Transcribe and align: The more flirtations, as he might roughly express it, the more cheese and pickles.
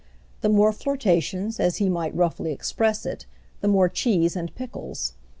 The 0.41 0.49
more 0.49 0.71
flirtations, 0.73 1.59
as 1.59 1.77
he 1.77 1.87
might 1.87 2.15
roughly 2.15 2.51
express 2.51 3.05
it, 3.05 3.27
the 3.59 3.67
more 3.67 3.87
cheese 3.87 4.35
and 4.35 4.51
pickles. 4.55 5.13